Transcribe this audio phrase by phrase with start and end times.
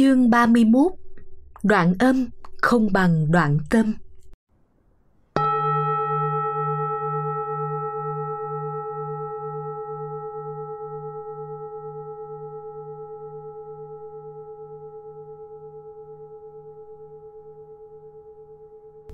[0.00, 0.92] Chương 31
[1.62, 2.28] Đoạn âm
[2.62, 3.94] không bằng đoạn tâm.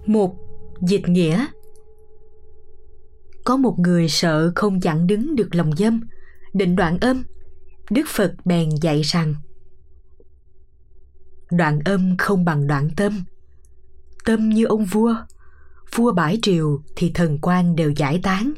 [0.06, 0.34] Một,
[0.80, 1.46] Dịch nghĩa.
[3.44, 6.00] Có một người sợ không chặn đứng được lòng dâm,
[6.54, 7.22] Định đoạn âm,
[7.90, 9.34] Đức Phật bèn dạy rằng
[11.50, 13.24] Đoạn âm không bằng đoạn tâm.
[14.24, 15.14] Tâm như ông vua.
[15.94, 18.52] Vua bãi triều thì thần quan đều giải tán.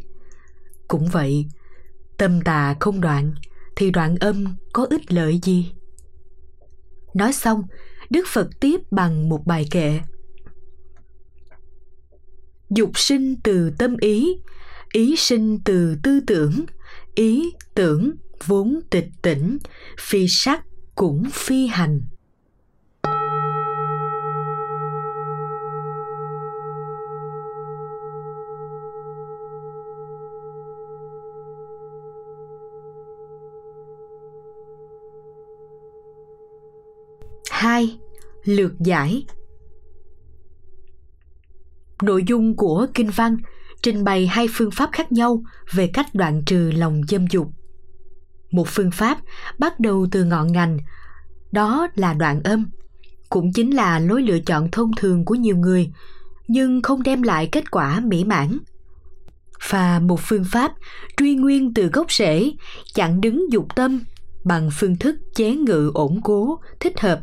[0.88, 1.46] Cũng vậy,
[2.18, 3.34] Tâm tà không đoạn
[3.76, 5.72] Thì đoạn âm có ích lợi gì?
[7.14, 7.62] Nói xong,
[8.10, 10.00] Đức Phật tiếp bằng một bài kệ.
[12.70, 14.36] Dục sinh từ tâm ý
[14.92, 16.64] Ý sinh từ tư tưởng,
[17.14, 18.10] Ý tưởng
[18.46, 19.58] vốn tịch tỉnh,
[20.00, 20.64] Phi sắc
[20.94, 22.00] cũng phi hành.
[38.48, 39.26] Lược giải
[42.02, 43.36] Nội dung của kinh văn
[43.82, 47.48] trình bày hai phương pháp khác nhau về cách đoạn trừ lòng dâm dục.
[48.50, 49.18] Một phương pháp
[49.58, 50.78] bắt đầu từ ngọn ngành,
[51.52, 52.70] đó là đoạn âm,
[53.28, 55.90] cũng chính là lối lựa chọn thông thường của nhiều người,
[56.48, 58.58] nhưng không đem lại kết quả mỹ mãn.
[59.68, 60.72] Và một phương pháp
[61.16, 62.52] truy nguyên từ gốc rễ,
[62.94, 64.00] chặn đứng dục tâm
[64.44, 67.20] bằng phương thức chế ngự ổn cố, thích hợp.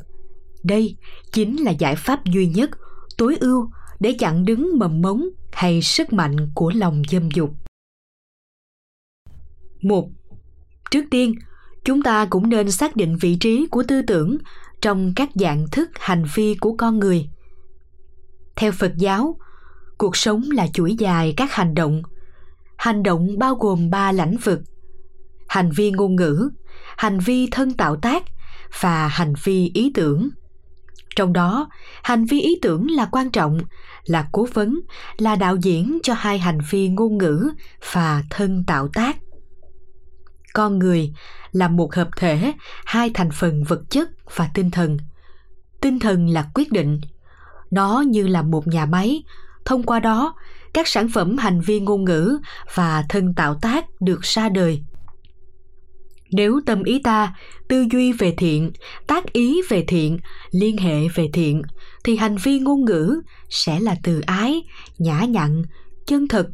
[0.66, 0.96] Đây
[1.32, 2.70] chính là giải pháp duy nhất,
[3.18, 7.50] tối ưu để chặn đứng mầm mống hay sức mạnh của lòng dâm dục.
[9.82, 10.10] Một,
[10.92, 11.34] trước tiên,
[11.84, 14.38] chúng ta cũng nên xác định vị trí của tư tưởng
[14.82, 17.30] trong các dạng thức hành vi của con người.
[18.56, 19.40] Theo Phật giáo,
[19.98, 22.02] cuộc sống là chuỗi dài các hành động.
[22.78, 24.60] Hành động bao gồm ba lãnh vực:
[25.48, 26.50] hành vi ngôn ngữ,
[26.98, 28.24] hành vi thân tạo tác
[28.82, 30.30] và hành vi ý tưởng
[31.16, 31.70] trong đó,
[32.04, 33.60] hành vi ý tưởng là quan trọng,
[34.06, 34.80] là cố vấn,
[35.18, 37.50] là đạo diễn cho hai hành vi ngôn ngữ
[37.94, 39.18] và thân tạo tác.
[40.54, 41.14] Con người
[41.52, 42.54] là một hợp thể,
[42.86, 44.98] hai thành phần vật chất và tinh thần.
[45.82, 47.02] Tinh thần là quyết định.
[47.72, 49.24] Nó như là một nhà máy.
[49.66, 50.36] Thông qua đó,
[50.74, 52.38] các sản phẩm hành vi ngôn ngữ
[52.74, 54.84] và thân tạo tác được ra đời
[56.32, 57.36] nếu tâm ý ta,
[57.68, 58.72] tư duy về thiện,
[59.08, 60.18] tác ý về thiện,
[60.52, 61.62] liên hệ về thiện,
[62.04, 64.62] thì hành vi ngôn ngữ sẽ là từ ái,
[64.98, 65.64] nhã nhặn,
[66.08, 66.48] chân thực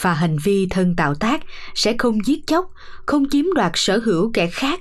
[0.00, 1.40] và hành vi thân tạo tác
[1.74, 2.66] sẽ không giết chóc,
[3.06, 4.80] không chiếm đoạt sở hữu kẻ khác,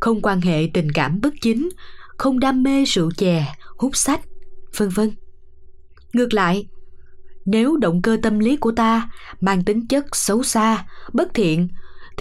[0.00, 1.68] không quan hệ tình cảm bất chính,
[2.18, 4.20] không đam mê rượu chè, hút sách,
[4.76, 5.10] vân vân.
[6.12, 6.66] Ngược lại,
[7.46, 9.10] nếu động cơ tâm lý của ta
[9.40, 11.68] mang tính chất xấu xa, bất thiện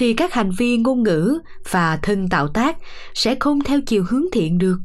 [0.01, 1.39] thì các hành vi ngôn ngữ
[1.71, 2.77] và thân tạo tác
[3.13, 4.77] sẽ không theo chiều hướng thiện được.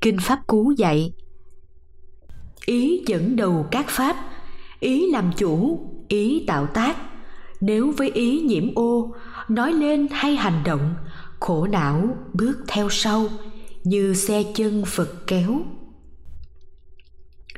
[0.00, 1.12] Kinh pháp cú dạy,
[2.66, 4.16] ý dẫn đầu các pháp,
[4.80, 6.96] ý làm chủ, ý tạo tác.
[7.60, 9.14] Nếu với ý nhiễm ô,
[9.48, 10.94] nói lên hay hành động,
[11.40, 13.28] khổ não bước theo sau,
[13.84, 15.62] như xe chân phật kéo.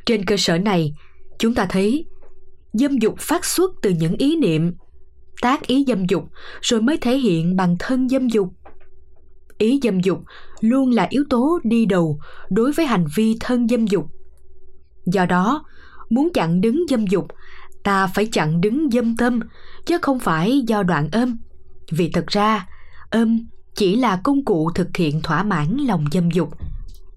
[0.06, 0.92] Trên cơ sở này,
[1.38, 2.04] chúng ta thấy
[2.72, 4.72] dâm dục phát xuất từ những ý niệm
[5.42, 6.24] tác ý dâm dục,
[6.60, 8.48] rồi mới thể hiện bằng thân dâm dục.
[9.58, 10.18] Ý dâm dục
[10.60, 12.18] luôn là yếu tố đi đầu
[12.50, 14.06] đối với hành vi thân dâm dục.
[15.06, 15.64] Do đó,
[16.10, 17.26] muốn chặn đứng dâm dục,
[17.84, 19.40] ta phải chặn đứng dâm tâm,
[19.86, 21.38] chứ không phải do đoạn âm.
[21.90, 22.66] Vì thật ra,
[23.10, 26.48] âm chỉ là công cụ thực hiện thỏa mãn lòng dâm dục.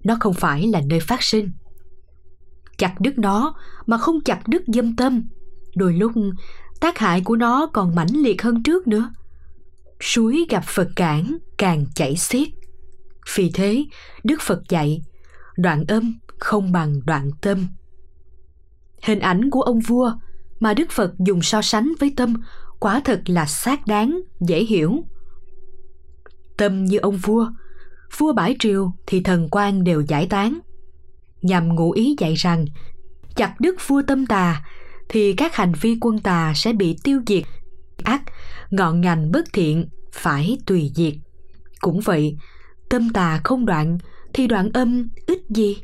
[0.04, 1.50] Nó không phải là nơi phát sinh.
[2.78, 3.54] Chặt đứt nó
[3.86, 5.22] mà không chặt đứt dâm tâm.
[5.76, 6.12] Đôi lúc
[6.80, 9.10] tác hại của nó còn mãnh liệt hơn trước nữa.
[10.00, 12.48] Suối gặp phật cản, càng chảy xiết.
[13.34, 13.84] Vì thế,
[14.24, 15.02] đức phật dạy,
[15.56, 17.68] đoạn âm không bằng đoạn tâm.
[19.02, 20.12] Hình ảnh của ông vua
[20.60, 22.34] mà đức phật dùng so sánh với tâm
[22.80, 25.04] quả thật là xác đáng, dễ hiểu.
[26.56, 27.50] Tâm như ông vua
[28.18, 30.58] vua bãi triều thì thần quan đều giải tán.
[31.42, 32.64] Nhằm ngụ ý dạy rằng,
[33.36, 34.62] chặt đứt vua tâm tà
[35.10, 37.42] thì các hành vi quân tà sẽ bị tiêu diệt.
[38.04, 38.22] Ác,
[38.70, 41.14] ngọn ngành bất thiện phải tùy diệt.
[41.80, 42.36] Cũng vậy,
[42.90, 43.98] tâm tà không đoạn
[44.34, 45.76] thì đoạn âm ít gì?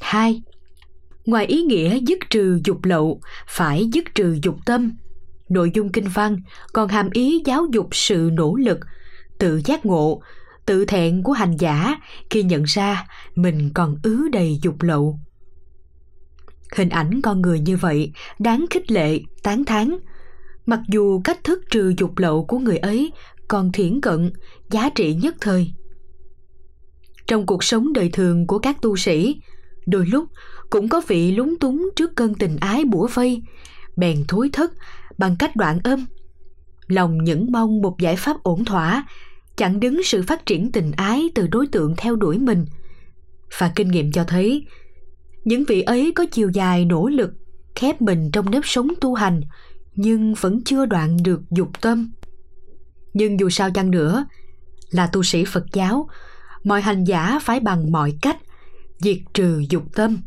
[0.00, 0.42] Hai,
[1.24, 4.92] ngoài ý nghĩa dứt trừ dục lậu, phải dứt trừ dục tâm.
[5.48, 6.36] Nội dung kinh văn
[6.72, 8.78] còn hàm ý giáo dục sự nỗ lực,
[9.38, 10.22] tự giác ngộ,
[10.66, 12.00] tự thẹn của hành giả
[12.30, 15.20] khi nhận ra mình còn ứ đầy dục lậu
[16.76, 19.96] hình ảnh con người như vậy, đáng khích lệ, tán thán.
[20.66, 23.12] Mặc dù cách thức trừ dục lậu của người ấy
[23.48, 24.32] còn thiển cận,
[24.70, 25.72] giá trị nhất thời.
[27.26, 29.40] Trong cuộc sống đời thường của các tu sĩ,
[29.86, 30.24] đôi lúc
[30.70, 33.42] cũng có vị lúng túng trước cơn tình ái bủa vây,
[33.96, 34.72] bèn thối thất
[35.18, 36.06] bằng cách đoạn âm.
[36.86, 39.06] Lòng những mong một giải pháp ổn thỏa
[39.56, 42.64] chặn đứng sự phát triển tình ái từ đối tượng theo đuổi mình.
[43.58, 44.66] Và kinh nghiệm cho thấy
[45.44, 47.30] những vị ấy có chiều dài, nỗ lực,
[47.74, 49.40] khép mình trong nếp sống tu hành,
[49.94, 52.10] nhưng vẫn chưa đoạn được dục tâm.
[53.14, 54.26] Nhưng dù sao chăng nữa,
[54.90, 56.08] là tu sĩ phật giáo,
[56.64, 58.38] mọi hành giả phải bằng mọi cách
[58.98, 60.22] diệt trừ dục tâm.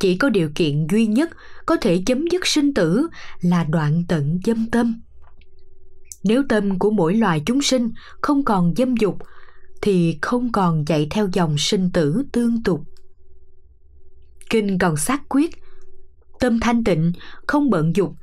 [0.00, 1.30] Chỉ có điều kiện duy nhất
[1.66, 3.08] có thể chấm dứt sinh tử
[3.40, 5.00] là đoạn tận dâm tâm.
[6.24, 7.90] Nếu tâm của mỗi loài chúng sinh
[8.20, 9.18] không còn dâm dục,
[9.82, 12.80] thì không còn chạy theo dòng sinh tử tương tục
[14.50, 15.50] kinh còn xác quyết.
[16.40, 17.12] Tâm thanh tịnh,
[17.46, 18.14] không bận dục,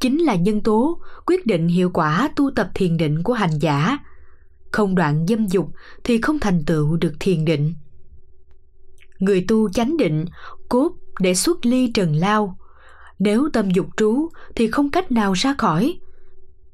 [0.00, 3.98] chính là nhân tố quyết định hiệu quả tu tập thiền định của hành giả.
[4.72, 5.68] Không đoạn dâm dục
[6.04, 7.74] thì không thành tựu được thiền định.
[9.18, 10.24] Người tu chánh định,
[10.68, 12.58] cốt để xuất ly trần lao.
[13.18, 15.98] Nếu tâm dục trú thì không cách nào ra khỏi.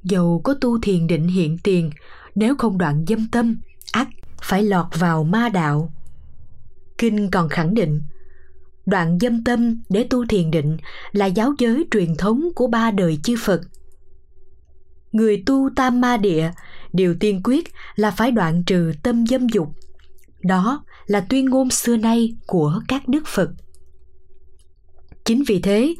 [0.02, 1.90] Dầu có tu thiền định hiện tiền,
[2.34, 3.56] nếu không đoạn dâm tâm
[3.92, 4.08] ắt
[4.42, 5.92] phải lọt vào ma đạo.
[6.98, 8.02] Kinh còn khẳng định
[8.88, 10.76] đoạn dâm tâm để tu thiền định
[11.12, 13.60] là giáo giới truyền thống của ba đời chư phật.
[15.12, 16.50] Người tu tam ma địa,
[16.92, 17.64] điều tiên quyết
[17.96, 19.68] là phải đoạn trừ tâm dâm dục.
[20.42, 23.50] Đó là tuyên ngôn xưa nay của các đức phật.
[25.24, 25.94] Chính vì thế,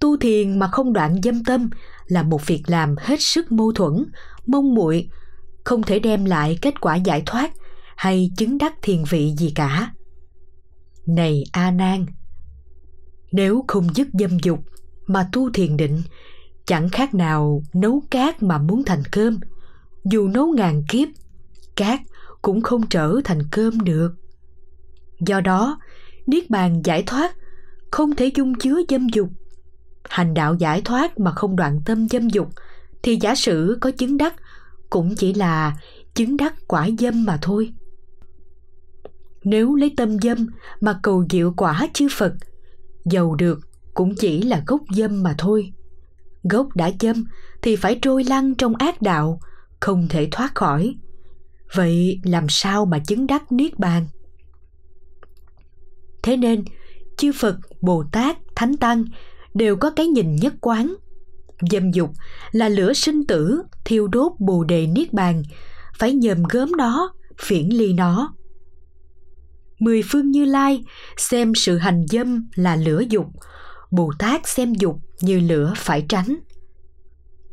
[0.00, 1.70] tu thiền mà không đoạn dâm tâm
[2.06, 3.92] là một việc làm hết sức mâu thuẫn
[4.46, 5.08] mong muội,
[5.64, 7.50] không thể đem lại kết quả giải thoát
[7.96, 9.92] hay chứng đắc thiền vị gì cả.
[11.06, 12.06] Này a nan
[13.32, 14.58] nếu không dứt dâm dục
[15.06, 16.02] mà tu thiền định,
[16.66, 19.38] chẳng khác nào nấu cát mà muốn thành cơm.
[20.04, 21.08] Dù nấu ngàn kiếp,
[21.76, 22.00] cát
[22.42, 24.14] cũng không trở thành cơm được.
[25.26, 25.80] Do đó,
[26.26, 27.36] niết bàn giải thoát,
[27.90, 29.28] không thể dung chứa dâm dục.
[30.08, 32.48] Hành đạo giải thoát mà không đoạn tâm dâm dục,
[33.02, 34.34] thì giả sử có chứng đắc,
[34.90, 35.76] cũng chỉ là
[36.14, 37.72] chứng đắc quả dâm mà thôi.
[39.44, 40.46] Nếu lấy tâm dâm
[40.80, 42.32] mà cầu diệu quả chư phật
[43.10, 43.58] giàu được
[43.94, 45.72] cũng chỉ là gốc dâm mà thôi.
[46.42, 47.24] Gốc đã dâm
[47.62, 49.40] thì phải trôi lăn trong ác đạo,
[49.80, 50.94] không thể thoát khỏi.
[51.74, 54.06] Vậy làm sao mà chứng đắc niết bàn?
[56.22, 56.64] Thế nên,
[57.16, 59.04] chư phật, bồ tát, thánh tăng
[59.54, 60.94] đều có cái nhìn nhất quán.
[61.70, 62.10] Dâm dục
[62.52, 65.42] là lửa sinh tử thiêu đốt bồ đề niết bàn,
[65.98, 68.34] phải nhờm gớm nó, phiển ly nó
[69.78, 70.84] mười phương như lai
[71.16, 73.26] xem sự hành dâm là lửa dục
[73.90, 76.36] bồ tát xem dục như lửa phải tránh.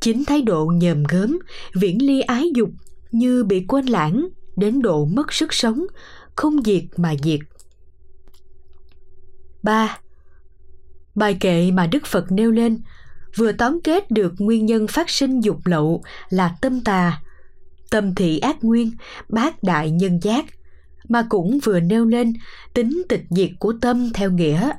[0.02, 1.40] Chính thái độ nhờm gớm
[1.74, 2.70] viễn ly ái dục
[3.12, 5.86] như bị quên lãng đến độ mất sức sống
[6.36, 7.40] không diệt mà diệt.
[9.64, 9.98] Ba
[11.16, 12.82] Bài kệ mà Đức Phật nêu lên
[13.36, 17.22] vừa tóm kết được nguyên nhân phát sinh dục lậu là tâm tà,
[17.92, 18.92] tâm thị ác nguyên,
[19.30, 20.46] bát đại nhân giác,
[21.10, 22.34] mà cũng vừa nêu lên
[22.74, 24.72] tính tịch diệt của tâm theo nghĩa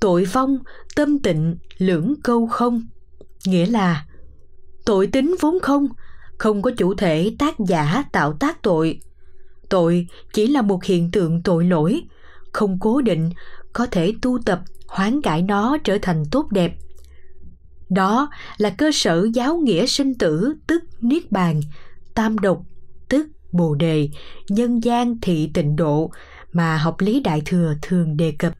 [0.00, 0.58] tội vong,
[0.96, 2.82] tâm tịnh, lưỡng câu không,
[3.46, 4.06] nghĩa là
[4.84, 5.88] tội tính vốn không,
[6.38, 9.00] không có chủ thể tác giả tạo tác tội.
[9.68, 12.02] Tội chỉ là một hiện tượng tội lỗi,
[12.52, 13.30] không cố định,
[13.72, 16.72] có thể tu tập hoán cải nó trở thành tốt đẹp
[17.90, 21.60] đó là cơ sở giáo nghĩa sinh tử tức niết bàn
[22.14, 22.62] tam độc
[23.08, 24.08] tức bồ đề,
[24.48, 26.10] nhân gian thị tịnh độ
[26.52, 28.52] mà học lý đại thừa thường đề cập.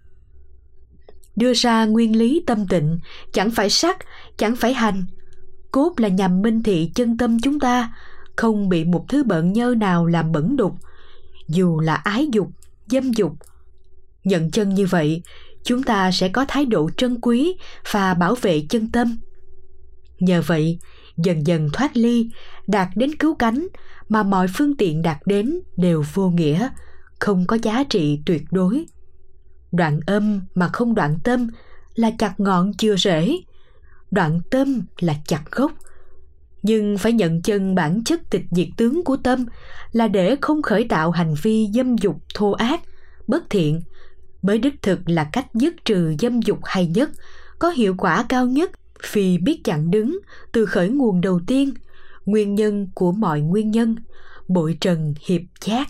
[1.36, 2.98] Đưa ra nguyên lý tâm tịnh,
[3.32, 3.98] chẳng phải sắc,
[4.36, 5.04] chẳng phải hành.
[5.70, 7.92] Cốt là nhằm minh thị chân tâm chúng ta,
[8.36, 10.72] không bị một thứ bận nhơ nào làm bẩn đục.
[11.48, 12.48] Dù là ái dục,
[12.86, 13.32] dâm dục,
[14.24, 15.22] nhận chân như vậy,
[15.64, 17.54] chúng ta sẽ có thái độ trân quý
[17.92, 19.18] và bảo vệ chân tâm.
[20.18, 20.78] Nhờ vậy
[21.24, 22.30] dần dần thoát ly,
[22.66, 23.66] đạt đến cứu cánh
[24.08, 26.68] mà mọi phương tiện đạt đến đều vô nghĩa,
[27.20, 28.84] không có giá trị tuyệt đối.
[29.72, 31.48] Đoạn âm mà không đoạn tâm
[31.94, 33.36] là chặt ngọn chưa rễ,
[34.10, 35.72] đoạn tâm là chặt gốc.
[36.62, 39.46] Nhưng phải nhận chân bản chất tịch diệt tướng của tâm
[39.92, 42.80] là để không khởi tạo hành vi dâm dục thô ác,
[43.26, 43.80] bất thiện,
[44.42, 47.10] mới đích thực là cách dứt trừ dâm dục hay nhất,
[47.58, 48.70] có hiệu quả cao nhất
[49.12, 50.18] vì biết chặn đứng
[50.52, 51.74] từ khởi nguồn đầu tiên,
[52.26, 53.96] nguyên nhân của mọi nguyên nhân,
[54.48, 55.88] bội trần hiệp giác.